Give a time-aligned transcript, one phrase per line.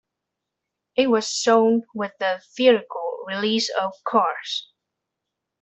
[0.95, 4.71] It was shown with the theatrical release of "Cars".